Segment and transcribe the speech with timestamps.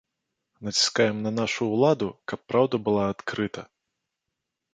[0.69, 3.61] Націскаем на нашу ўладу, каб праўда была адкрыта.